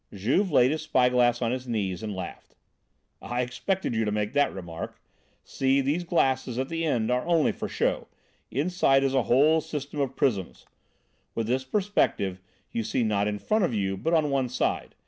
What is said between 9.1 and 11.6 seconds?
a whole system of prisms. With